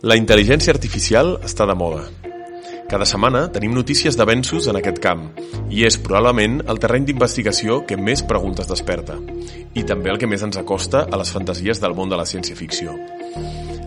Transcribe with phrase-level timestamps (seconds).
[0.00, 2.06] La intel·ligència artificial està de moda.
[2.88, 5.26] Cada setmana tenim notícies d'avenços en aquest camp
[5.68, 9.18] i és probablement el terreny d'investigació que més preguntes desperta
[9.76, 12.94] i també el que més ens acosta a les fantasies del món de la ciència-ficció.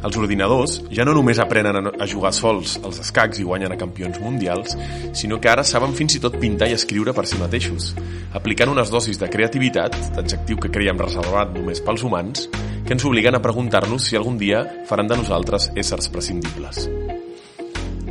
[0.05, 4.19] Els ordinadors ja no només aprenen a jugar sols als escacs i guanyen a campions
[4.21, 4.77] mundials,
[5.17, 7.95] sinó que ara saben fins i tot pintar i escriure per si mateixos,
[8.37, 12.45] aplicant unes dosis de creativitat, adjectiu que creiem reservat només pels humans,
[12.85, 16.89] que ens obliguen a preguntar-nos si algun dia faran de nosaltres éssers prescindibles.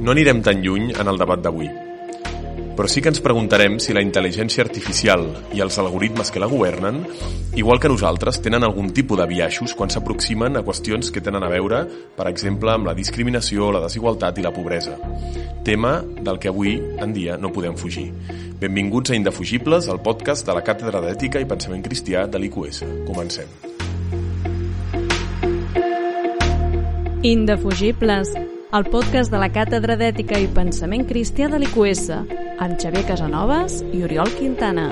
[0.01, 1.69] No anirem tan lluny en el debat d'avui,
[2.77, 7.03] però sí que ens preguntarem si la intel·ligència artificial i els algoritmes que la governen,
[7.55, 11.51] igual que nosaltres, tenen algun tipus de biaixos quan s'aproximen a qüestions que tenen a
[11.53, 11.85] veure,
[12.17, 14.97] per exemple, amb la discriminació, la desigualtat i la pobresa.
[15.65, 18.09] Tema del que avui en dia no podem fugir.
[18.63, 22.83] Benvinguts a Indefugibles, el podcast de la Càtedra d'Ètica i Pensament Cristià de l'IQS.
[23.11, 23.72] Comencem.
[27.25, 28.33] Indefugibles,
[28.73, 32.09] el podcast de la Càtedra d'Ètica i Pensament Cristià de l'IQS,
[32.59, 34.89] amb Xavier Casanovas i Oriol Quintana.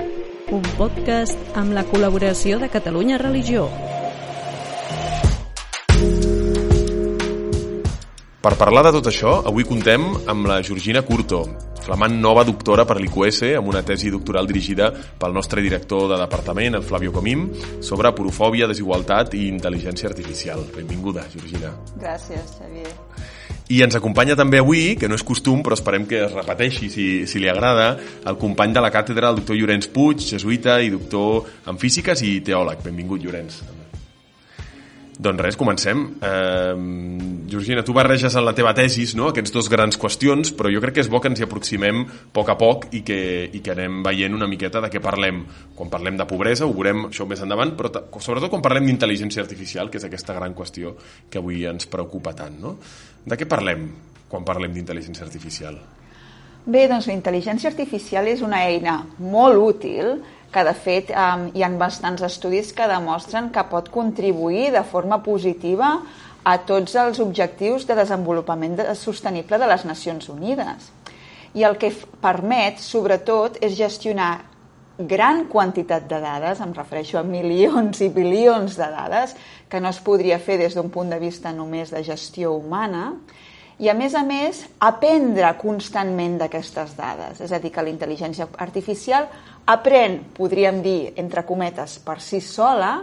[0.54, 3.64] Un podcast amb la col·laboració de Catalunya Religió.
[8.46, 11.42] Per parlar de tot això, avui contem amb la Georgina Curto,
[11.84, 16.76] flamant nova doctora per l'IQS amb una tesi doctoral dirigida pel nostre director de departament,
[16.78, 17.48] el Flavio Comim,
[17.80, 20.64] sobre porofòbia, desigualtat i intel·ligència artificial.
[20.76, 21.74] Benvinguda, Georgina.
[22.00, 22.94] Gràcies, Xavier.
[23.70, 27.04] I ens acompanya també avui, que no és costum, però esperem que es repeteixi si,
[27.30, 27.92] si li agrada,
[28.26, 32.40] el company de la càtedra, el doctor Llorenç Puig, jesuïta i doctor en físiques i
[32.42, 32.82] teòleg.
[32.82, 33.62] Benvingut, Llorenç.
[35.20, 35.98] Doncs res, comencem.
[36.24, 36.74] Eh,
[37.50, 39.26] Georgina, tu barreges en la teva tesis no?
[39.28, 42.30] aquests dos grans qüestions, però jo crec que és bo que ens hi aproximem a
[42.32, 43.20] poc a poc i que,
[43.52, 45.42] i que anem veient una miqueta de què parlem.
[45.76, 49.92] Quan parlem de pobresa, ho veurem això més endavant, però sobretot quan parlem d'intel·ligència artificial,
[49.92, 50.94] que és aquesta gran qüestió
[51.28, 52.56] que avui ens preocupa tant.
[52.62, 52.78] No?
[53.26, 53.90] De què parlem
[54.30, 55.76] quan parlem d'intel·ligència artificial?
[56.64, 60.14] Bé, doncs la intel·ligència artificial és una eina molt útil
[60.52, 65.22] que de fet eh, hi ha bastants estudis que demostren que pot contribuir de forma
[65.22, 65.94] positiva
[66.44, 70.90] a tots els objectius de desenvolupament sostenible de les Nacions Unides.
[71.54, 71.90] I el que
[72.22, 74.32] permet, sobretot, és gestionar
[75.00, 79.34] gran quantitat de dades, em refereixo a milions i bilions de dades,
[79.68, 83.14] que no es podria fer des d'un punt de vista només de gestió humana,
[83.80, 87.40] i a més a més aprendre constantment d'aquestes dades.
[87.40, 89.28] És a dir, que la intel·ligència artificial
[89.72, 92.98] aprèn, podríem dir, entre cometes, per si sola,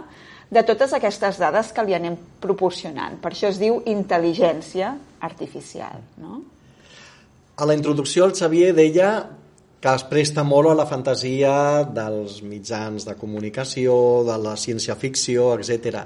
[0.48, 3.18] de totes aquestes dades que li anem proporcionant.
[3.20, 5.98] Per això es diu intel·ligència artificial.
[6.22, 6.40] No?
[7.58, 9.10] A la introducció el Xavier deia
[9.78, 13.94] que es presta molt a la fantasia dels mitjans de comunicació,
[14.26, 16.02] de la ciència-ficció, etc.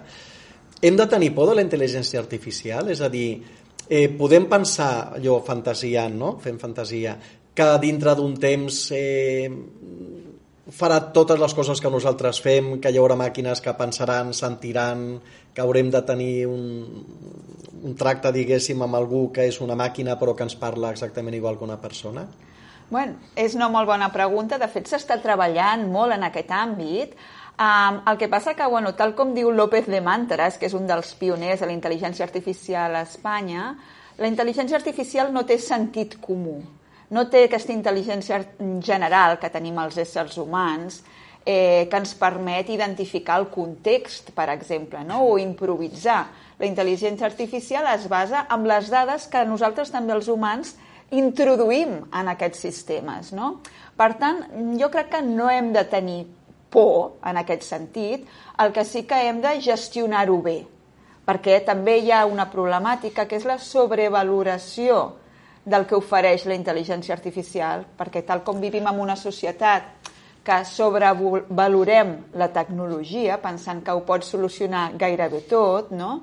[0.82, 2.90] Hem de tenir por de la intel·ligència artificial?
[2.92, 3.40] És a dir,
[3.92, 6.36] eh, podem pensar, allò fantasiant, no?
[6.40, 7.12] fent fantasia,
[7.52, 9.50] que dintre d'un temps eh,
[10.72, 15.04] farà totes les coses que nosaltres fem, que hi haurà màquines que pensaran, sentiran,
[15.52, 16.64] que haurem de tenir un,
[17.82, 21.60] un tracte, diguéssim, amb algú que és una màquina però que ens parla exactament igual
[21.60, 22.24] que una persona?
[22.92, 24.58] Bueno, és una molt bona pregunta.
[24.60, 27.12] De fet, s'està treballant molt en aquest àmbit.
[27.60, 30.86] Um, el que passa que, bueno, tal com diu López de Mantras, que és un
[30.88, 33.74] dels pioners de la intel·ligència artificial a Espanya,
[34.18, 36.62] la intel·ligència artificial no té sentit comú.
[37.12, 38.40] No té aquesta intel·ligència
[38.80, 41.02] general que tenim els éssers humans,
[41.44, 45.22] eh, que ens permet identificar el context, per exemple, no?
[45.28, 46.24] o improvisar.
[46.58, 50.76] La intel·ligència artificial es basa en les dades que nosaltres també els humans
[51.12, 53.32] introduïm en aquests sistemes.
[53.36, 53.58] No?
[53.98, 54.46] Per tant,
[54.80, 56.22] jo crec que no hem de tenir
[56.72, 58.26] por en aquest sentit,
[58.58, 60.62] el que sí que hem de gestionar-ho bé,
[61.26, 65.02] perquè també hi ha una problemàtica que és la sobrevaloració
[65.64, 70.10] del que ofereix la intel·ligència artificial, perquè tal com vivim en una societat
[70.42, 76.16] que sobrevalorem la tecnologia pensant que ho pot solucionar gairebé tot, no?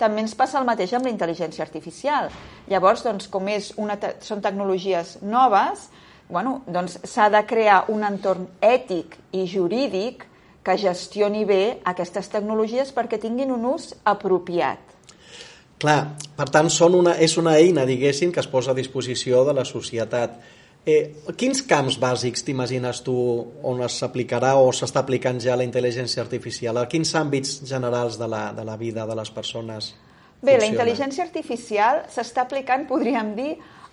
[0.00, 2.30] també ens passa el mateix amb la intel·ligència artificial.
[2.72, 5.90] Llavors, doncs, com és una te són tecnologies noves,
[6.30, 10.26] bueno, doncs s'ha de crear un entorn ètic i jurídic
[10.64, 14.80] que gestioni bé aquestes tecnologies perquè tinguin un ús apropiat.
[15.80, 16.00] Clar,
[16.36, 19.64] per tant, són una, és una eina, diguéssim, que es posa a disposició de la
[19.64, 20.36] societat.
[20.84, 21.00] Eh,
[21.40, 23.14] quins camps bàsics t'imagines tu
[23.68, 26.76] on s'aplicarà o s'està aplicant ja la intel·ligència artificial?
[26.76, 29.94] A quins àmbits generals de la, de la vida de les persones
[30.40, 30.60] Bé, funciona?
[30.62, 33.50] la intel·ligència artificial s'està aplicant, podríem dir,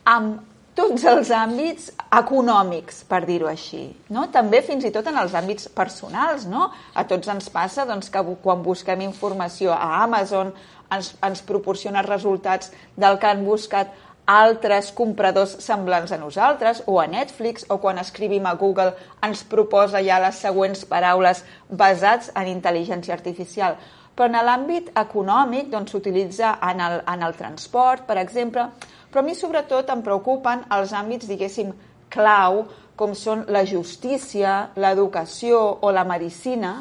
[0.07, 3.88] amb tots els àmbits econòmics, per dir-ho així.
[4.13, 4.27] No?
[4.33, 6.45] També fins i tot en els àmbits personals.
[6.50, 6.69] No?
[6.94, 10.53] A tots ens passa doncs, que quan busquem informació a Amazon,
[10.94, 13.95] ens, ens proporciona resultats del que han buscat
[14.27, 18.91] altres compradors semblants a nosaltres, o a Netflix, o quan escrivim a Google
[19.23, 23.80] ens proposa ja les següents paraules basats en intel·ligència artificial.
[24.18, 28.68] Però en l'àmbit econòmic doncs, s'utilitza doncs, en, el, en el transport, per exemple,
[29.17, 31.71] però a mi sobretot em preocupen els àmbits, diguéssim,
[32.13, 32.59] clau,
[32.93, 36.75] com són la justícia, l'educació o la medicina,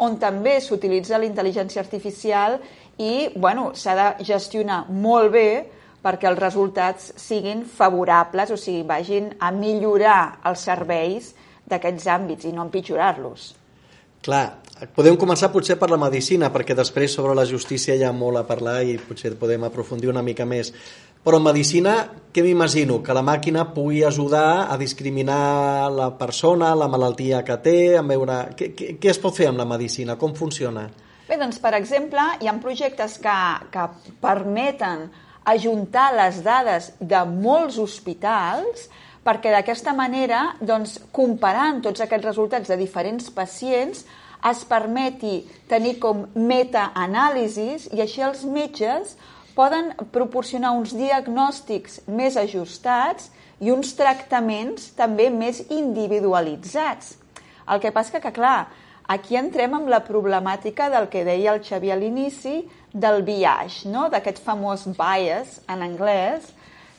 [0.00, 2.56] on també s'utilitza la intel·ligència artificial
[2.96, 5.44] i bueno, s'ha de gestionar molt bé
[6.00, 11.34] perquè els resultats siguin favorables, o sigui, vagin a millorar els serveis
[11.68, 13.50] d'aquests àmbits i no empitjorar-los.
[14.24, 14.44] Clar,
[14.96, 18.48] podem començar potser per la medicina, perquè després sobre la justícia hi ha molt a
[18.48, 20.72] parlar i potser podem aprofundir una mica més.
[21.24, 21.94] Però en medicina,
[22.34, 22.98] què m'imagino?
[23.00, 28.40] Que la màquina pugui ajudar a discriminar la persona, la malaltia que té, a veure...
[28.58, 30.18] Què, què, què es pot fer amb la medicina?
[30.20, 30.82] Com funciona?
[31.24, 33.38] Bé, doncs, per exemple, hi ha projectes que,
[33.72, 33.86] que
[34.20, 35.06] permeten
[35.48, 38.88] ajuntar les dades de molts hospitals
[39.24, 44.04] perquè d'aquesta manera, doncs, comparant tots aquests resultats de diferents pacients,
[44.44, 45.38] es permeti
[45.70, 49.16] tenir com metaanàlisis i així els metges
[49.54, 53.30] poden proporcionar uns diagnòstics més ajustats
[53.62, 57.14] i uns tractaments també més individualitzats.
[57.70, 58.66] El que passa que, clar,
[59.08, 62.64] aquí entrem amb la problemàtica del que deia el Xavier a l'inici,
[62.94, 64.08] del biaix, no?
[64.10, 66.52] d'aquest famós bias en anglès,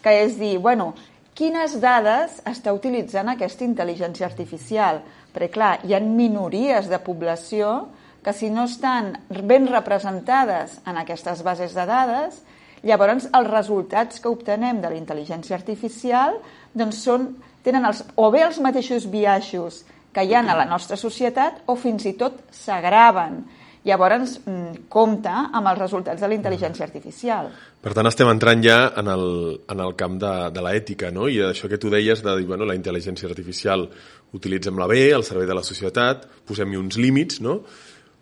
[0.03, 0.93] que és dir, bueno,
[1.35, 5.01] quines dades està utilitzant aquesta intel·ligència artificial?
[5.35, 11.43] Perquè, clar, hi ha minories de població que si no estan ben representades en aquestes
[11.45, 12.39] bases de dades,
[12.85, 16.39] llavors els resultats que obtenem de la intel·ligència artificial
[16.73, 17.35] doncs són,
[17.65, 19.83] tenen els, o bé els mateixos biaixos
[20.15, 23.43] que hi ha a la nostra societat o fins i tot s'agraven.
[23.85, 27.51] Llavors, mm, compta amb els resultats de la intel·ligència artificial.
[27.81, 29.25] Per tant, estem entrant ja en el,
[29.69, 31.27] en el camp de, de l'ètica, no?
[31.29, 33.85] I això que tu deies de dir, bueno, la intel·ligència artificial
[34.33, 37.59] utilitzem-la bé, al servei de la societat, posem-hi uns límits, no?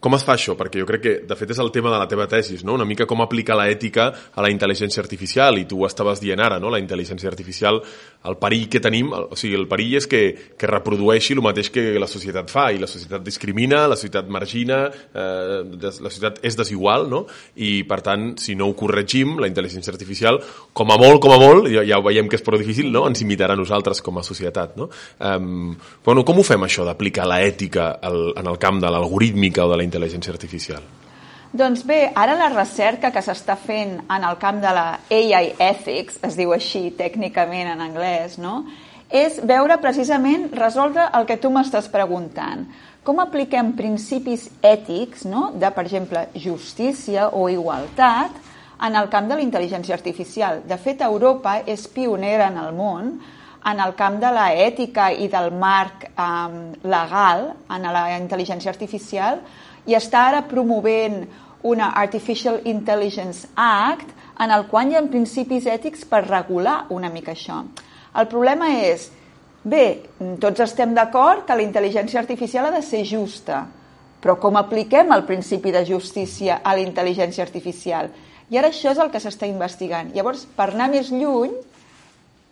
[0.03, 0.57] Com es fa això?
[0.59, 2.73] Perquè jo crec que, de fet, és el tema de la teva tesis, no?
[2.75, 6.41] Una mica com aplicar la ètica a la intel·ligència artificial, i tu ho estaves dient
[6.43, 6.71] ara, no?
[6.73, 7.79] La intel·ligència artificial,
[8.27, 10.21] el perill que tenim, o sigui, el perill és que,
[10.59, 14.81] que reprodueixi el mateix que la societat fa, i la societat discrimina, la societat margina,
[14.91, 17.23] eh, la societat és desigual, no?
[17.55, 20.41] I, per tant, si no ho corregim, la intel·ligència artificial,
[20.75, 23.05] com a molt, com a molt, ja, ja ho veiem que és prou difícil, no?
[23.07, 24.89] Ens imitarà a nosaltres com a societat, no?
[25.23, 25.71] Um,
[26.03, 29.71] bueno, com ho fem, això, d'aplicar la ètica al, en el camp de l'algorítmica o
[29.71, 30.83] de la intel·ligència artificial?
[31.53, 36.17] Doncs bé, ara la recerca que s'està fent en el camp de la AI Ethics,
[36.25, 38.63] es diu així tècnicament en anglès, no?
[39.13, 42.63] és veure precisament, resoldre el que tu m'estàs preguntant.
[43.05, 45.51] Com apliquem principis ètics, no?
[45.53, 48.41] de, per exemple, justícia o igualtat,
[48.83, 50.63] en el camp de la intel·ligència artificial.
[50.65, 53.13] De fet, Europa és pionera en el món
[53.69, 56.23] en el camp de la ètica i del marc eh,
[56.83, 59.39] legal en la intel·ligència artificial
[59.85, 61.23] i està ara promovent
[61.63, 64.11] una Artificial Intelligence Act
[64.43, 67.61] en el qual hi ha principis ètics per regular una mica això.
[68.19, 69.07] El problema és,
[69.63, 69.85] bé,
[70.41, 73.63] tots estem d'acord que la intel·ligència artificial ha de ser justa,
[74.23, 78.11] però com apliquem el principi de justícia a la intel·ligència artificial?
[78.49, 80.11] I ara això és el que s'està investigant.
[80.15, 81.55] Llavors, per anar més lluny,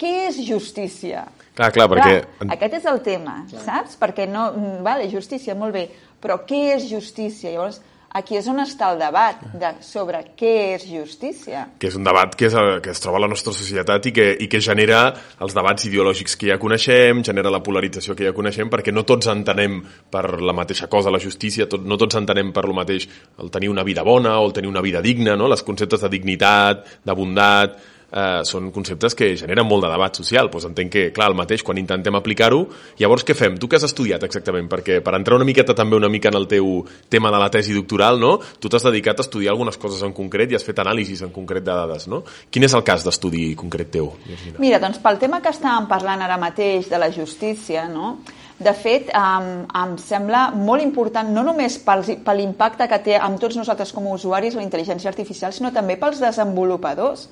[0.01, 1.27] què és justícia?
[1.53, 2.17] Clar, clar, perquè...
[2.39, 3.63] Clar, aquest és el tema, clar.
[3.67, 3.97] saps?
[4.01, 4.49] Perquè no...
[4.85, 5.87] Vale, justícia, molt bé,
[6.23, 7.51] però què és justícia?
[7.51, 7.81] Llavors,
[8.17, 11.65] aquí és on està el debat de, sobre què és justícia.
[11.79, 14.27] Que és un debat que, és, que es troba a la nostra societat i que,
[14.41, 15.03] i que genera
[15.43, 19.31] els debats ideològics que ja coneixem, genera la polarització que ja coneixem, perquè no tots
[19.31, 19.79] entenem
[20.11, 23.07] per la mateixa cosa la justícia, tot, no tots entenem per lo mateix
[23.43, 25.51] el tenir una vida bona o el tenir una vida digna, no?
[25.51, 27.79] les conceptes de dignitat, de bondat,
[28.11, 30.49] eh, són conceptes que generen molt de debat social.
[30.51, 32.65] Pues entenc que, clar, el mateix, quan intentem aplicar-ho,
[32.99, 33.57] llavors què fem?
[33.59, 34.69] Tu què has estudiat exactament?
[34.71, 37.75] Perquè per entrar una miqueta també una mica en el teu tema de la tesi
[37.77, 38.37] doctoral, no?
[38.59, 41.63] tu t'has dedicat a estudiar algunes coses en concret i has fet anàlisis en concret
[41.63, 42.07] de dades.
[42.11, 42.23] No?
[42.51, 44.11] Quin és el cas d'estudi concret teu?
[44.59, 48.17] Mira, doncs pel tema que estàvem parlant ara mateix de la justícia, no?
[48.61, 53.39] de fet, um, em sembla molt important, no només pel, per l'impacte que té amb
[53.41, 57.25] tots nosaltres com a usuaris la intel·ligència artificial, sinó també pels desenvolupadors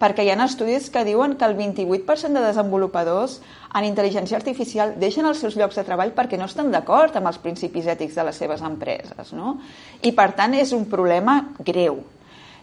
[0.00, 3.40] perquè hi ha estudis que diuen que el 28% de desenvolupadors
[3.76, 7.38] en intel·ligència artificial deixen els seus llocs de treball perquè no estan d'acord amb els
[7.42, 9.34] principis ètics de les seves empreses.
[9.36, 9.58] No?
[10.00, 12.00] I, per tant, és un problema greu.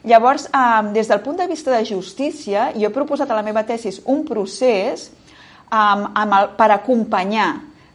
[0.07, 3.65] Llavors, eh, des del punt de vista de justícia, jo he proposat a la meva
[3.67, 7.51] tesis un procés eh, amb el, per acompanyar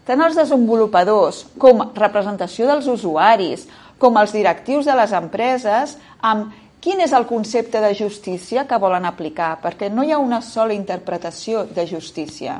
[0.06, 3.68] tant els desenvolupadors com representació dels usuaris,
[4.02, 6.50] com els directius de les empreses, amb
[6.82, 9.54] quin és el concepte de justícia que volen aplicar?
[9.62, 12.58] Perquè no hi ha una sola interpretació de justícia.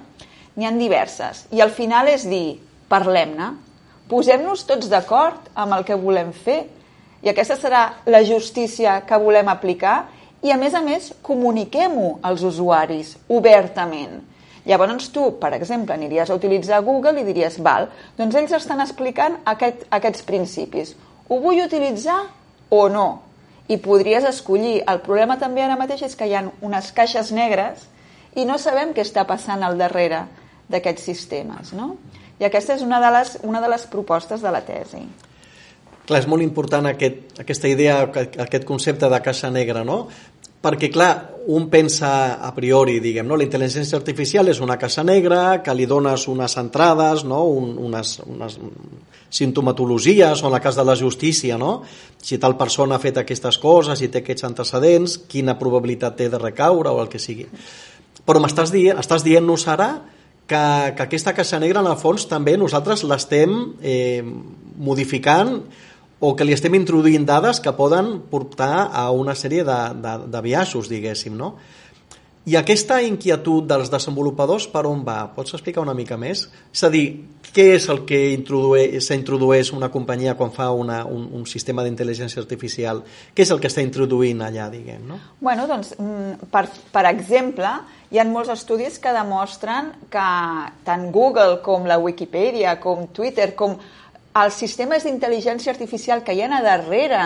[0.54, 1.46] N'hi han diverses.
[1.50, 3.50] I al final és dir, parlem-ne,
[4.08, 6.60] posem-nos tots d'acord amb el que volem fer
[7.22, 10.04] i aquesta serà la justícia que volem aplicar
[10.42, 14.20] i, a més a més, comuniquem-ho als usuaris obertament.
[14.66, 17.88] Llavors tu, per exemple, aniries a utilitzar Google i diries, val,
[18.18, 20.94] doncs ells estan explicant aquest, aquests principis.
[21.26, 22.20] Ho vull utilitzar
[22.70, 23.31] o no?
[23.68, 24.82] I podries escollir.
[24.88, 27.86] El problema també ara mateix és que hi ha unes caixes negres
[28.34, 30.24] i no sabem què està passant al darrere
[30.72, 31.72] d'aquests sistemes.
[31.76, 31.96] No?
[32.40, 35.04] I aquesta és una de les, una de les propostes de la tesi.
[36.02, 40.08] Clar, és molt important aquest, aquesta idea, aquest concepte de caixa negra, no?
[40.62, 41.12] Perquè, clar,
[41.50, 43.34] un pensa a priori, diguem, no?
[43.34, 47.40] la intel·ligència artificial és una caixa negra que li dones unes entrades, no?
[47.50, 48.58] Un, unes, unes
[49.32, 51.82] sintomatologies, o en el cas de la justícia, no?
[52.22, 56.38] si tal persona ha fet aquestes coses, si té aquests antecedents, quina probabilitat té de
[56.38, 57.48] recaure o el que sigui.
[58.22, 59.88] Però m'estàs dient, estàs dient-nos ara
[60.46, 60.62] que,
[60.94, 64.22] que aquesta caixa negra, en el fons, també nosaltres l'estem eh,
[64.78, 65.58] modificant
[66.22, 70.42] o que li estem introduint dades que poden portar a una sèrie de, de, de
[70.44, 71.56] biaixos, diguéssim, no?
[72.42, 75.20] I aquesta inquietud dels desenvolupadors per on va?
[75.34, 76.48] Pots explicar una mica més?
[76.74, 77.04] És a dir,
[77.54, 78.18] què és el que
[78.98, 83.04] s'introdueix una companyia quan fa una, un, un sistema d'intel·ligència artificial?
[83.30, 85.20] Què és el que està introduint allà, diguem, no?
[85.38, 86.64] Bueno, doncs, mm, per,
[86.94, 87.76] per exemple,
[88.10, 90.28] hi ha molts estudis que demostren que
[90.86, 93.78] tant Google com la Wikipedia, com Twitter, com
[94.38, 97.22] els sistemes d'intel·ligència artificial que hi ha darrere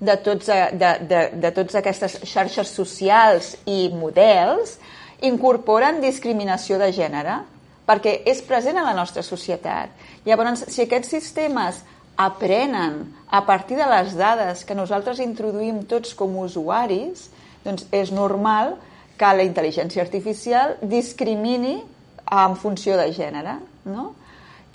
[0.00, 4.76] de, tots, de, de, de totes aquestes xarxes socials i models
[5.24, 7.40] incorporen discriminació de gènere
[7.86, 9.92] perquè és present a la nostra societat.
[10.26, 11.84] Llavors, si aquests sistemes
[12.16, 17.28] aprenen a partir de les dades que nosaltres introduïm tots com a usuaris,
[17.64, 18.74] doncs és normal
[19.16, 21.78] que la intel·ligència artificial discrimini
[22.26, 23.58] en funció de gènere.
[23.86, 24.10] No?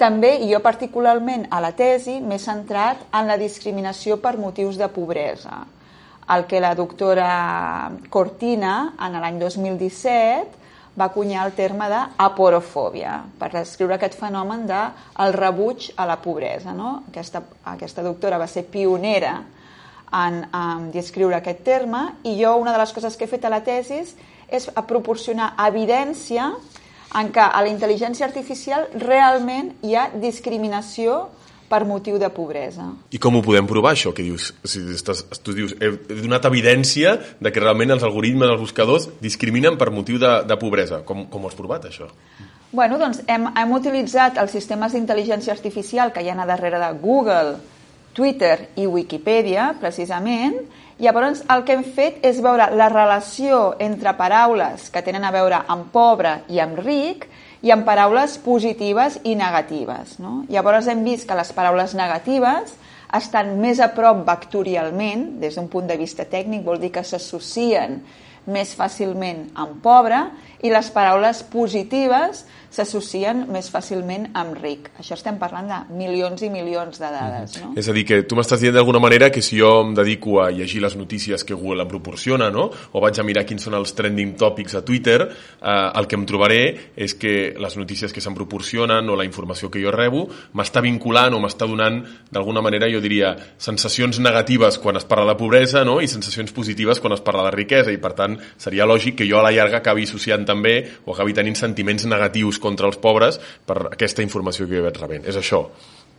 [0.01, 4.87] També, i jo particularment a la tesi, m'he centrat en la discriminació per motius de
[4.89, 5.59] pobresa.
[6.33, 10.57] El que la doctora Cortina, en l'any 2017,
[10.97, 14.81] va acunyar el terme d'aporofòbia per descriure aquest fenomen de
[15.23, 16.73] el rebuig a la pobresa.
[16.73, 17.03] No?
[17.11, 17.43] Aquesta,
[17.75, 19.37] aquesta doctora va ser pionera
[20.11, 23.53] en, en descriure aquest terme i jo una de les coses que he fet a
[23.53, 24.01] la tesi
[24.51, 26.49] és proporcionar evidència
[27.19, 31.25] en què a la intel·ligència artificial realment hi ha discriminació
[31.71, 32.89] per motiu de pobresa.
[33.15, 34.49] I com ho podem provar, això, que dius?
[34.67, 39.79] Si estàs, tu dius, he, donat evidència de que realment els algoritmes dels buscadors discriminen
[39.79, 40.99] per motiu de, de pobresa.
[41.07, 42.09] Com, com ho has provat, això?
[42.71, 46.91] Bueno, doncs hem, hem utilitzat els sistemes d'intel·ligència artificial que hi ha a darrere de
[46.99, 47.55] Google,
[48.15, 50.59] Twitter i Wikipedia, precisament,
[51.01, 55.63] Llavors, el que hem fet és veure la relació entre paraules que tenen a veure
[55.73, 57.25] amb pobre i amb ric
[57.65, 60.19] i amb paraules positives i negatives.
[60.21, 60.43] No?
[60.53, 62.75] Llavors hem vist que les paraules negatives
[63.17, 67.97] estan més a prop vectorialment, des d'un punt de vista tècnic, vol dir que s'associen
[68.45, 70.21] més fàcilment amb pobre,
[70.61, 74.89] i les paraules positives s'associen més fàcilment amb ric.
[75.01, 77.57] Això estem parlant de milions i milions de dades.
[77.59, 77.73] No?
[77.79, 80.49] És a dir, que tu m'estàs dient d'alguna manera que si jo em dedico a
[80.55, 82.69] llegir les notícies que Google em proporciona, no?
[82.71, 86.25] o vaig a mirar quins són els trending topics a Twitter, eh, el que em
[86.29, 86.61] trobaré
[86.95, 90.23] és que les notícies que se'm proporcionen o la informació que jo rebo
[90.55, 91.99] m'està vinculant o m'està donant,
[92.31, 95.99] d'alguna manera, jo diria, sensacions negatives quan es parla de pobresa no?
[95.99, 99.41] i sensacions positives quan es parla de riquesa i, per tant, seria lògic que jo
[99.41, 103.81] a la llarga acabi associant també o acabi tenint sentiments negatius contra els pobres per
[103.91, 105.27] aquesta informació que jo vaig rebent.
[105.27, 105.65] És això.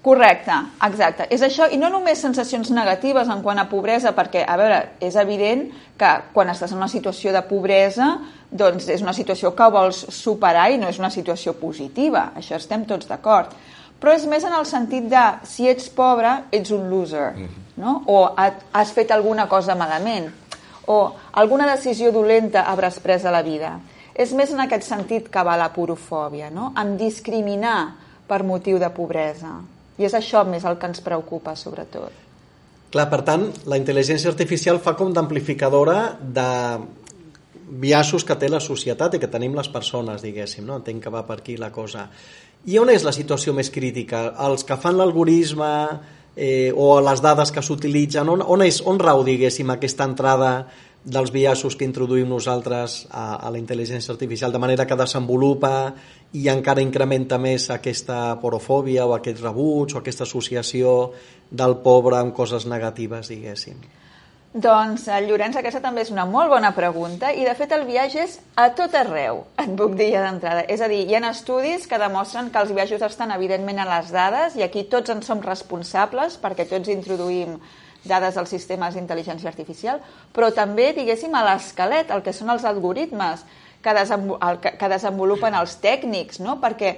[0.03, 1.29] Correcte, exacte.
[1.31, 5.15] És això, i no només sensacions negatives en quant a pobresa, perquè, a veure, és
[5.21, 5.69] evident
[5.99, 8.17] que quan estàs en una situació de pobresa,
[8.51, 12.33] doncs és una situació que vols superar i no és una situació positiva.
[12.35, 13.55] Això estem tots d'acord.
[14.03, 17.77] Però és més en el sentit de, si ets pobre, ets un loser, mm -hmm.
[17.77, 18.03] no?
[18.07, 20.33] O has fet alguna cosa malament,
[20.87, 23.79] o alguna decisió dolenta hauràs pres a la vida.
[24.15, 26.73] És més en aquest sentit que va la porofòbia, no?
[26.77, 27.79] en discriminar
[28.29, 29.55] per motiu de pobresa.
[29.99, 32.13] I és això més el que ens preocupa, sobretot.
[32.93, 36.49] Clar, per tant, la intel·ligència artificial fa com d'amplificadora de
[37.73, 40.77] biaixos que té la societat i que tenim les persones, diguéssim, no?
[40.81, 42.09] Entenc que va per aquí la cosa.
[42.69, 44.27] I on és la situació més crítica?
[44.45, 45.73] Els que fan l'algoritme
[46.37, 50.53] eh, o les dades que s'utilitzen, on, on, és, on rau, diguéssim, aquesta entrada
[51.05, 55.93] dels biaixos que introduïm nosaltres a, a la intel·ligència artificial, de manera que desenvolupa
[56.39, 61.13] i encara incrementa més aquesta porofòbia o aquest rebuig o aquesta associació
[61.51, 63.83] del pobre amb coses negatives, diguéssim.
[64.53, 68.19] Doncs, el Llorenç, aquesta també és una molt bona pregunta i, de fet, el viatge
[68.21, 70.67] és a tot arreu, et puc dir ja d'entrada.
[70.69, 74.13] És a dir, hi ha estudis que demostren que els viatges estan, evidentment, a les
[74.13, 77.57] dades i aquí tots en som responsables perquè tots introduïm
[78.05, 80.01] dades als sistemes d'intel·ligència artificial,
[80.35, 83.45] però també, diguéssim, a l'esquelet, el que són els algoritmes
[83.83, 83.93] que,
[84.79, 86.59] que desenvolupen els tècnics, no?
[86.63, 86.97] perquè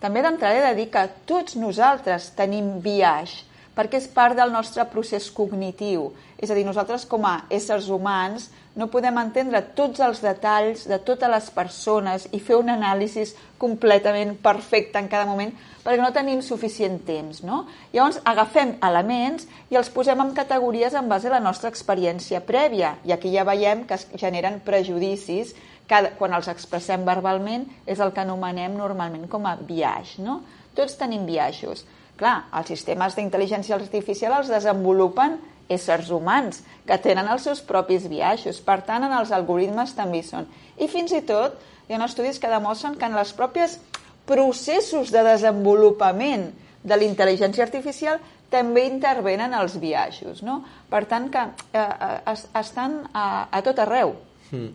[0.00, 3.44] també d'entrada he de dir que tots nosaltres tenim viatge,
[3.76, 6.10] perquè és part del nostre procés cognitiu.
[6.40, 10.98] És a dir, nosaltres com a éssers humans no podem entendre tots els detalls de
[11.00, 13.24] totes les persones i fer un anàlisi
[13.58, 17.40] completament perfecte en cada moment perquè no tenim suficient temps.
[17.46, 17.64] No?
[17.94, 22.98] Llavors agafem elements i els posem en categories en base a la nostra experiència prèvia
[23.08, 25.54] i aquí ja veiem que es generen prejudicis
[25.88, 30.20] que quan els expressem verbalment és el que anomenem normalment com a viatge.
[30.20, 30.42] No?
[30.76, 31.86] Tots tenim viatges.
[32.16, 35.36] Clar, els sistemes d'intel·ligència artificial els desenvolupen
[35.72, 38.60] éssers humans, que tenen els seus propis viatges.
[38.62, 40.46] Per tant, en els algoritmes també hi són.
[40.78, 41.58] I fins i tot
[41.88, 43.78] hi ha estudis que demostren que en les pròpies
[44.26, 46.48] processos de desenvolupament
[46.86, 48.18] de l'intel·ligència artificial
[48.50, 50.42] també intervenen els viatges.
[50.46, 50.60] No?
[50.90, 51.42] Per tant, que
[51.74, 54.14] eh, eh, estan a, a tot arreu.
[54.52, 54.70] Mm.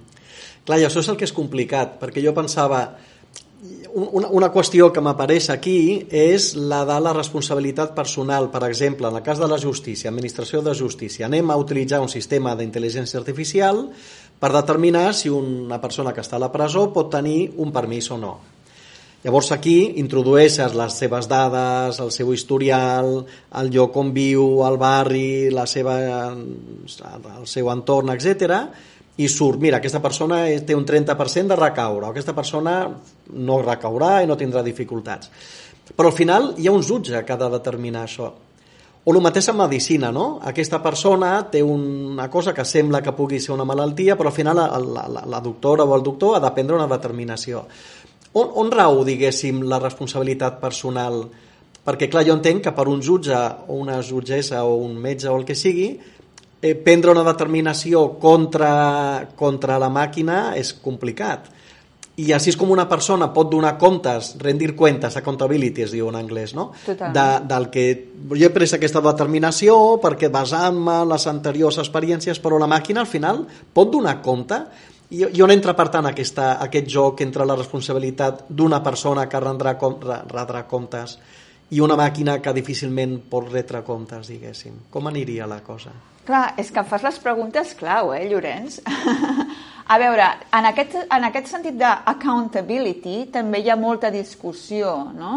[0.68, 2.84] Clar, i això és el que és complicat, perquè jo pensava,
[3.94, 8.50] una, una qüestió que m'apareix aquí és la de la responsabilitat personal.
[8.54, 12.10] Per exemple, en el cas de la justícia, administració de justícia, anem a utilitzar un
[12.10, 13.86] sistema d'intel·ligència artificial
[14.42, 18.18] per determinar si una persona que està a la presó pot tenir un permís o
[18.18, 18.34] no.
[19.22, 23.20] Llavors aquí introdueixes les seves dades, el seu historial,
[23.60, 26.00] el lloc on viu, el barri, la seva,
[26.34, 28.66] el seu entorn, etc
[29.18, 32.76] i surt, mira, aquesta persona té un 30% de recaure, o aquesta persona
[33.36, 35.32] no recaurà i no tindrà dificultats.
[35.92, 38.32] Però al final hi ha un jutge que ha de determinar això.
[39.04, 40.40] O el mateix en medicina, no?
[40.46, 44.60] Aquesta persona té una cosa que sembla que pugui ser una malaltia, però al final
[44.62, 47.66] la, la, la doctora o el doctor ha de prendre una determinació.
[48.38, 51.26] On, on rau, diguéssim, la responsabilitat personal?
[51.82, 53.36] Perquè, clar, jo entenc que per un jutge
[53.68, 55.96] o una jutgessa o un metge o el que sigui,
[56.62, 61.50] eh, prendre una determinació contra, contra la màquina és complicat.
[62.22, 66.20] I així és com una persona pot donar comptes, rendir comptes, accountability es diu en
[66.20, 66.68] anglès, no?
[66.86, 67.86] De, del que
[68.30, 73.10] jo he pres aquesta determinació perquè basant-me en les anteriors experiències, però la màquina al
[73.10, 74.60] final pot donar compte
[75.10, 79.42] i, i on entra per tant aquesta, aquest joc entre la responsabilitat d'una persona que
[79.42, 81.18] rendrà, rendrà comptes
[81.72, 84.90] i una màquina que difícilment pot retre comptes, diguéssim.
[84.92, 85.96] Com aniria la cosa?
[86.32, 88.78] Clar, és que em fas les preguntes clau, eh, Llorenç?
[89.94, 95.34] a veure, en aquest, en aquest sentit d'accountability també hi ha molta discussió, no?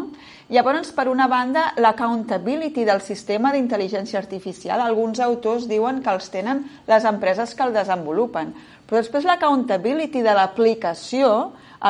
[0.55, 6.63] Llavors, per una banda, l'accountability del sistema d'intel·ligència artificial, alguns autors diuen que els tenen
[6.87, 8.55] les empreses que el desenvolupen,
[8.87, 11.35] però després l'accountability de l'aplicació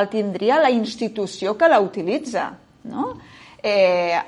[0.00, 2.54] el tindria la institució que la utilitza,
[2.88, 3.18] no?
[3.66, 4.20] Eh,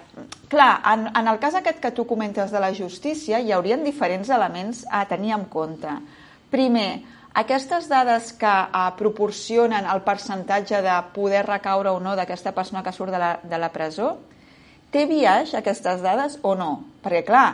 [0.49, 4.31] clar, en, en el cas aquest que tu comentes de la justícia hi haurien diferents
[4.33, 5.93] elements a tenir en compte.
[6.49, 7.03] Primer,
[7.37, 12.97] aquestes dades que eh, proporcionen el percentatge de poder recaure o no d'aquesta persona que
[12.97, 14.15] surt de la, de la presó,
[14.89, 16.71] té viatge aquestes dades o no?
[17.05, 17.51] Perquè, clar,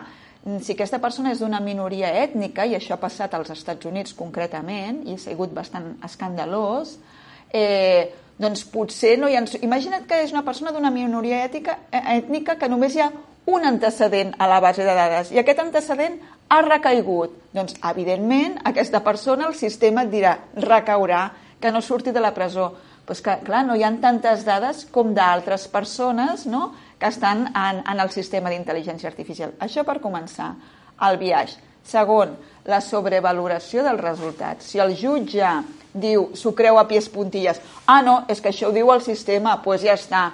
[0.63, 5.03] si aquesta persona és d'una minoria ètnica, i això ha passat als Estats Units concretament,
[5.03, 6.95] i ha sigut bastant escandalós,
[7.51, 9.45] eh, doncs potser no hi ha...
[9.63, 13.11] Imagina't que és una persona d'una minoria ètica, eh, ètnica que només hi ha
[13.53, 16.21] un antecedent a la base de dades i aquest antecedent
[16.53, 17.35] ha recaigut.
[17.55, 21.25] Doncs, evidentment, aquesta persona, el sistema et dirà, recaurà,
[21.63, 22.73] que no surti de la presó.
[23.07, 26.73] Pues que, clar, no hi ha tantes dades com d'altres persones no?
[26.99, 29.57] que estan en, en el sistema d'intel·ligència artificial.
[29.59, 30.53] Això per començar.
[31.03, 31.59] El viatge.
[31.83, 32.37] Segon,
[32.71, 34.69] la sobrevaloració dels resultats.
[34.71, 35.49] Si el jutge
[35.93, 39.57] diu, s'ho creu a pies puntilles, ah, no, és que això ho diu el sistema,
[39.57, 40.25] doncs pues ja està.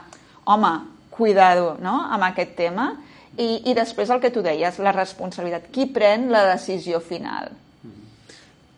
[0.49, 0.71] Home,
[1.11, 1.99] cuidado no?
[2.09, 2.93] amb aquest tema.
[3.39, 5.69] I, I després el que tu deies, la responsabilitat.
[5.75, 7.53] Qui pren la decisió final?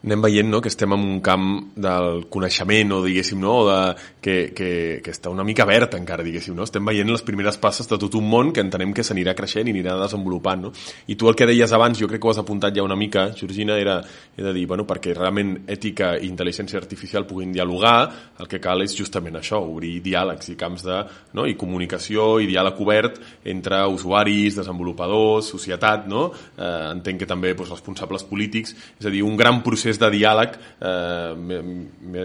[0.01, 3.81] Anem veient no, que estem en un camp del coneixement o diguéssim, no, o de,
[4.25, 4.71] que, que,
[5.05, 6.65] que està una mica verd encara, diguéssim, no?
[6.65, 9.75] estem veient les primeres passes de tot un món que entenem que s'anirà creixent i
[9.75, 10.65] anirà desenvolupant.
[10.65, 10.73] No?
[11.13, 13.29] I tu el que deies abans, jo crec que ho has apuntat ja una mica,
[13.37, 13.99] Georgina, era,
[14.37, 17.97] era de dir, bueno, perquè realment ètica i intel·ligència artificial puguin dialogar,
[18.41, 21.03] el que cal és justament això, obrir diàlegs i camps de,
[21.37, 21.45] no?
[21.45, 26.31] i comunicació i diàleg obert entre usuaris, desenvolupadors, societat, no?
[26.57, 30.11] eh, entenc que també doncs, responsables polítics, és a dir, un gran procés procés de
[30.15, 31.35] diàleg eh,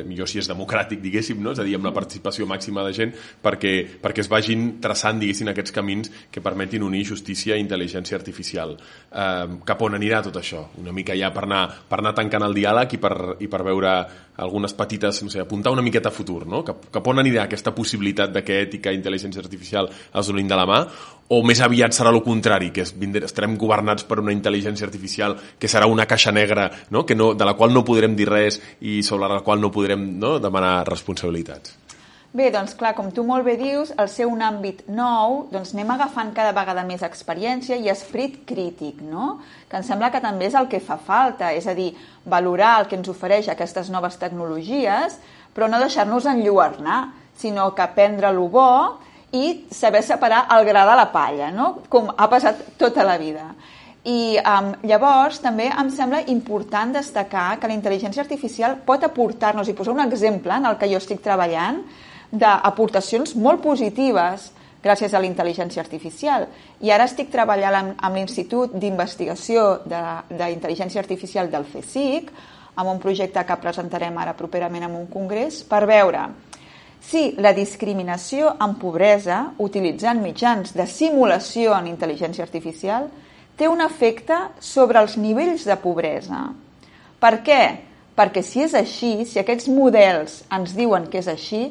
[0.05, 1.53] millor si és democràtic, diguéssim, no?
[1.55, 5.49] és a dir, amb la participació màxima de gent perquè, perquè es vagin traçant, diguéssim,
[5.49, 8.75] aquests camins que permetin unir justícia i intel·ligència artificial.
[8.75, 10.67] Eh, cap on anirà tot això?
[10.81, 13.95] Una mica ja per anar, per anar tancant el diàleg i per, i per veure
[14.37, 16.63] algunes petites, no sé, apuntar una miqueta a futur, no?
[16.65, 20.57] Cap, cap on anirà aquesta possibilitat de que ètica i intel·ligència artificial es donin de
[20.59, 20.81] la mà
[21.35, 22.93] o més aviat serà el contrari, que es,
[23.23, 27.05] estarem governats per una intel·ligència artificial que serà una caixa negra no?
[27.05, 30.15] Que no, de la qual no podrem dir res i sobre la qual no podrem
[30.19, 30.37] no?
[30.39, 31.84] demanar responsabilitats.
[32.35, 35.93] Bé, doncs clar, com tu molt bé dius, al ser un àmbit nou, doncs anem
[35.93, 39.37] agafant cada vegada més experiència i esprit crític, no?
[39.69, 41.93] Que em sembla que també és el que fa falta, és a dir,
[42.27, 45.15] valorar el que ens ofereix aquestes noves tecnologies,
[45.55, 46.97] però no deixar-nos enlluernar,
[47.39, 48.71] sinó que aprendre lo bo
[49.31, 51.69] i saber separar el gra de la palla, no?
[51.87, 53.45] com ha passat tota la vida.
[54.03, 59.77] I um, llavors també em sembla important destacar que la intel·ligència artificial pot aportar-nos, i
[59.77, 61.79] posar un exemple en el que jo estic treballant,
[62.31, 64.51] d'aportacions molt positives
[64.85, 66.47] gràcies a la intel·ligència artificial.
[66.81, 72.29] I ara estic treballant amb, amb l'Institut d'Investigació d'Intel·ligència Artificial del CSIC,
[72.75, 76.27] amb un projecte que presentarem ara properament en un congrés, per veure
[77.05, 83.05] si la discriminació en pobresa, utilitzant mitjans de simulació en intel·ligència artificial,
[83.55, 86.41] té un efecte sobre els nivells de pobresa.
[87.21, 87.61] Per què?
[88.15, 91.67] Perquè si és així, si aquests models ens diuen que és així,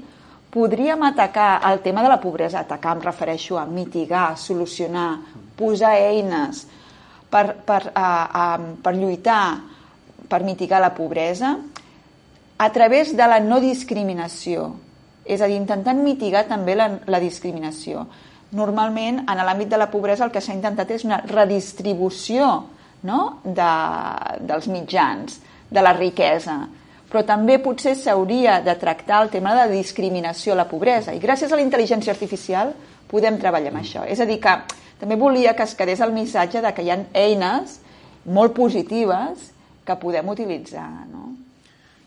[0.54, 2.62] podríem atacar el tema de la pobresa.
[2.62, 5.18] Atacar em refereixo a mitigar, solucionar,
[5.58, 6.62] posar eines
[7.26, 8.44] per, per, a, a,
[8.78, 9.58] per lluitar,
[10.30, 11.56] per mitigar la pobresa,
[12.56, 14.70] a través de la no discriminació,
[15.26, 18.06] és a dir, intentant mitigar també la, la discriminació.
[18.54, 22.46] Normalment, en l'àmbit de la pobresa, el que s'ha intentat és una redistribució
[23.02, 23.20] no?
[23.42, 23.72] de,
[24.46, 25.40] dels mitjans,
[25.74, 26.60] de la riquesa.
[27.14, 31.12] Però també potser s'hauria de tractar el tema de la discriminació a la pobresa.
[31.14, 32.72] I gràcies a la intel·ligència artificial
[33.06, 34.02] podem treballar amb això.
[34.02, 34.54] És a dir, que
[34.98, 37.78] també volia que es quedés el missatge de que hi ha eines
[38.26, 39.52] molt positives
[39.86, 40.88] que podem utilitzar.
[41.12, 41.33] No?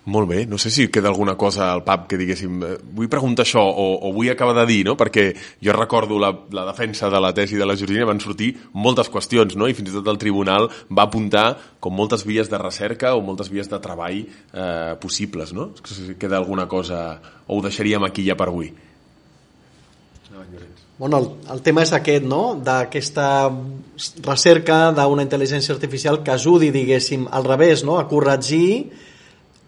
[0.07, 3.43] Molt bé, no sé si queda alguna cosa al pap que diguéssim, eh, vull preguntar
[3.43, 4.93] això o, o vull acabar de dir, no?
[4.95, 5.25] perquè
[5.59, 9.57] jo recordo la, la defensa de la tesi de la Jordina van sortir moltes qüestions
[9.59, 9.67] no?
[9.67, 13.51] i fins i tot el tribunal va apuntar com moltes vies de recerca o moltes
[13.51, 15.51] vies de treball eh, possibles.
[15.51, 15.73] No?
[15.83, 18.71] Si queda alguna cosa o ho deixaríem aquí ja per avui.
[20.97, 23.27] Bueno, el, el tema és aquest, no?, d'aquesta
[24.23, 28.87] recerca d'una intel·ligència artificial que ajudi, diguéssim, al revés, no?, a corregir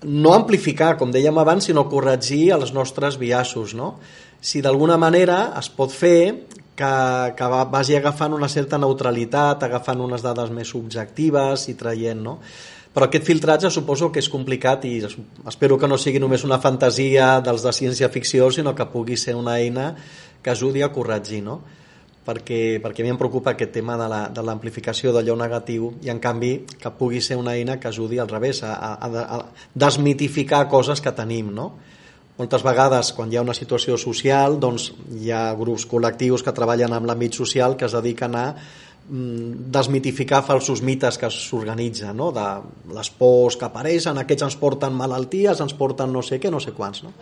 [0.03, 3.75] no amplificar, com dèiem abans, sinó corregir els nostres biaixos.
[3.75, 3.95] No?
[4.39, 6.47] Si d'alguna manera es pot fer
[6.79, 6.91] que,
[7.35, 12.39] que vagi agafant una certa neutralitat, agafant unes dades més subjectives i traient, no?
[12.89, 17.35] Però aquest filtratge suposo que és complicat i espero que no sigui només una fantasia
[17.45, 19.91] dels de ciència-ficció, sinó que pugui ser una eina
[20.41, 21.59] que ajudi a corregir, no?
[22.25, 26.51] Perquè, perquè a mi em preocupa aquest tema de l'amplificació d'allò negatiu i en canvi
[26.79, 29.39] que pugui ser una eina que ajudi al revés a, a, a
[29.73, 31.71] desmitificar coses que tenim no?
[32.39, 36.93] moltes vegades quan hi ha una situació social doncs hi ha grups col·lectius que treballen
[36.95, 42.31] amb l'àmbit social que es dediquen a mm, desmitificar falsos mites que s'organitzen, no?
[42.35, 42.47] de
[42.95, 46.75] les pors que apareixen, aquests ens porten malalties, ens porten no sé què, no sé
[46.75, 47.03] quants.
[47.03, 47.15] No?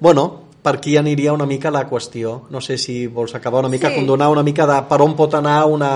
[0.00, 0.26] Bueno,
[0.66, 2.40] per aquí aniria una mica la qüestió.
[2.50, 4.00] No sé si vols acabar una mica, sí.
[4.00, 5.90] condonar una mica de per on pot anar una,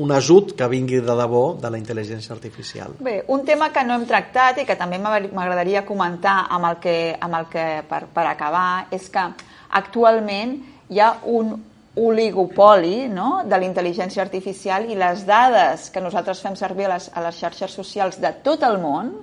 [0.00, 2.96] un ajut que vingui de debò de la intel·ligència artificial.
[3.04, 6.96] Bé, un tema que no hem tractat i que també m'agradaria comentar amb el que,
[7.20, 9.28] amb el que per, per acabar és que
[9.76, 10.56] actualment
[10.88, 11.54] hi ha un
[12.00, 13.42] oligopoli no?
[13.44, 17.44] de la intel·ligència artificial i les dades que nosaltres fem servir a les, a les
[17.44, 19.18] xarxes socials de tot el món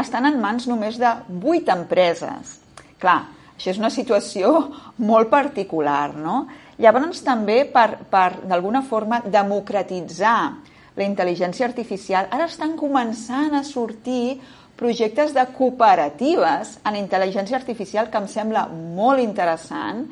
[0.00, 2.58] estan en mans només de 8 empreses.
[2.98, 3.22] Clar,
[3.60, 4.50] això és una situació
[5.04, 6.46] molt particular, no?
[6.80, 10.38] Llavors també per, per d'alguna forma democratitzar
[10.96, 14.40] la intel·ligència artificial, ara estan començant a sortir
[14.80, 20.06] projectes de cooperatives en intel·ligència artificial que em sembla molt interessant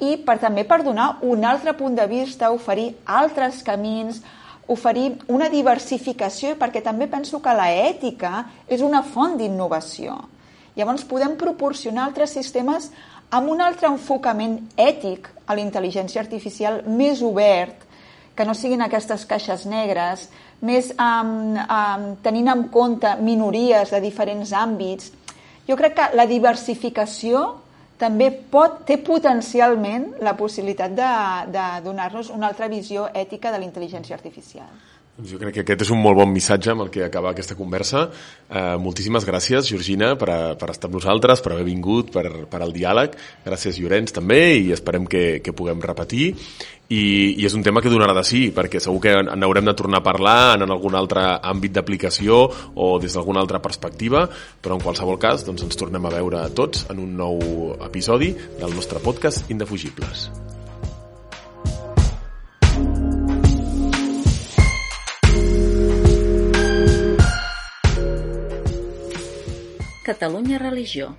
[0.00, 4.20] i per, també per donar un altre punt de vista, oferir altres camins,
[4.68, 10.20] oferir una diversificació, perquè també penso que la ètica és una font d'innovació.
[10.78, 12.90] Llavors podem proporcionar altres sistemes
[13.30, 17.86] amb un altre enfocament ètic a la intel·ligència artificial més obert,
[18.34, 20.28] que no siguin aquestes caixes negres,
[20.64, 25.10] més um, um, tenint en compte minories de diferents àmbits.
[25.68, 27.42] Jo crec que la diversificació
[28.00, 31.10] també pot, té potencialment la possibilitat de,
[31.52, 34.70] de donar-nos una altra visió ètica de la intel·ligència artificial.
[35.26, 38.06] Jo crec que aquest és un molt bon missatge amb el que acaba aquesta conversa.
[38.48, 42.60] Eh, moltíssimes gràcies, Georgina, per, a, per estar amb nosaltres, per haver vingut, per, per
[42.62, 43.16] al diàleg.
[43.44, 46.30] Gràcies, Llorenç, també, i esperem que, que puguem repetir.
[46.90, 47.02] I,
[47.38, 50.06] I és un tema que donarà de sí, perquè segur que n'haurem de tornar a
[50.06, 52.42] parlar en algun altre àmbit d'aplicació
[52.74, 54.24] o des d'alguna altra perspectiva,
[54.62, 58.74] però en qualsevol cas doncs ens tornem a veure tots en un nou episodi del
[58.74, 60.30] nostre podcast Indefugibles.
[70.10, 71.14] Catalunya Religió